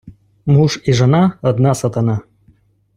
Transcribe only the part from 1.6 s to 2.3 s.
сатана